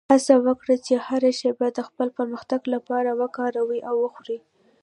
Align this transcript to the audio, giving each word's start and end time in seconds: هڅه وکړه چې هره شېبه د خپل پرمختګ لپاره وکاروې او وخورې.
هڅه 0.11 0.35
وکړه 0.47 0.75
چې 0.85 0.93
هره 1.07 1.31
شېبه 1.39 1.67
د 1.73 1.79
خپل 1.87 2.07
پرمختګ 2.17 2.61
لپاره 2.73 3.09
وکاروې 3.21 3.79
او 3.89 3.95
وخورې. 4.03 4.37